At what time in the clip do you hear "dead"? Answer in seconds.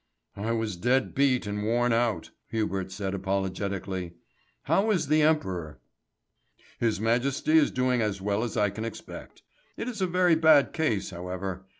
0.77-1.13